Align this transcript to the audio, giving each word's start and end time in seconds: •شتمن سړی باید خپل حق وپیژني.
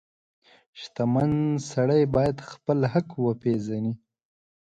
•شتمن 0.79 1.31
سړی 1.71 2.01
باید 2.15 2.37
خپل 2.51 2.79
حق 2.93 3.09
وپیژني. 3.25 3.93